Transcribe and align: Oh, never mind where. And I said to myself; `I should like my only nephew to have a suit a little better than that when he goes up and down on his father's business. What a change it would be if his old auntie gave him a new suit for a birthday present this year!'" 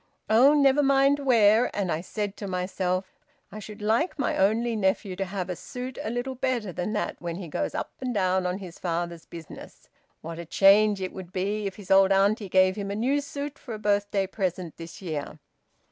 Oh, 0.31 0.55
never 0.55 0.81
mind 0.81 1.19
where. 1.19 1.69
And 1.77 1.91
I 1.91 2.01
said 2.01 2.35
to 2.37 2.47
myself; 2.47 3.19
`I 3.53 3.61
should 3.61 3.83
like 3.83 4.17
my 4.17 4.35
only 4.35 4.75
nephew 4.75 5.15
to 5.17 5.25
have 5.25 5.47
a 5.47 5.55
suit 5.55 5.99
a 6.01 6.09
little 6.09 6.33
better 6.33 6.73
than 6.73 6.93
that 6.93 7.17
when 7.21 7.35
he 7.35 7.47
goes 7.47 7.75
up 7.75 7.91
and 8.01 8.11
down 8.11 8.47
on 8.47 8.57
his 8.57 8.79
father's 8.79 9.25
business. 9.27 9.89
What 10.21 10.39
a 10.39 10.45
change 10.47 11.01
it 11.03 11.13
would 11.13 11.31
be 11.31 11.67
if 11.67 11.75
his 11.75 11.91
old 11.91 12.11
auntie 12.11 12.49
gave 12.49 12.77
him 12.77 12.89
a 12.89 12.95
new 12.95 13.21
suit 13.21 13.59
for 13.59 13.75
a 13.75 13.77
birthday 13.77 14.25
present 14.25 14.77
this 14.77 15.03
year!'" 15.03 15.37